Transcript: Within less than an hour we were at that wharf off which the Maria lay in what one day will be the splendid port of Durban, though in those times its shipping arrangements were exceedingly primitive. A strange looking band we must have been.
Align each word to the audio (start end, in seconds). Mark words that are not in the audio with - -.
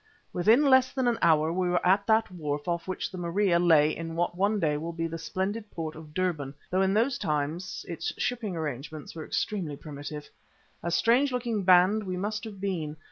Within 0.33 0.65
less 0.65 0.91
than 0.91 1.07
an 1.07 1.19
hour 1.21 1.53
we 1.53 1.69
were 1.69 1.85
at 1.85 2.07
that 2.07 2.31
wharf 2.31 2.67
off 2.67 2.87
which 2.87 3.11
the 3.11 3.19
Maria 3.19 3.59
lay 3.59 3.95
in 3.95 4.15
what 4.15 4.35
one 4.35 4.59
day 4.59 4.75
will 4.75 4.91
be 4.93 5.05
the 5.05 5.19
splendid 5.19 5.69
port 5.69 5.95
of 5.95 6.11
Durban, 6.15 6.55
though 6.71 6.81
in 6.81 6.95
those 6.95 7.19
times 7.19 7.85
its 7.87 8.11
shipping 8.19 8.55
arrangements 8.55 9.13
were 9.13 9.23
exceedingly 9.25 9.75
primitive. 9.77 10.27
A 10.81 10.89
strange 10.89 11.31
looking 11.31 11.61
band 11.63 12.03
we 12.05 12.17
must 12.17 12.43
have 12.45 12.59
been. 12.59 12.97